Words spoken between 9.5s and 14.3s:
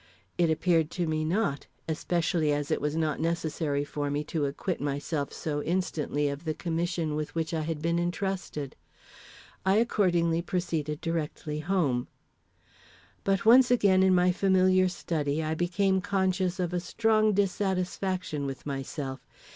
I accordingly proceeded directly home. But once again in